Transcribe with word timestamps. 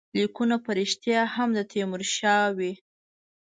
لیکونه 0.17 0.55
په 0.65 0.71
ریشتیا 0.79 1.21
هم 1.35 1.49
د 1.57 1.59
تیمورشاه 1.71 2.41
وي. 2.57 2.73